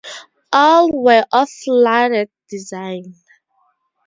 [0.51, 3.13] All were of flooded design.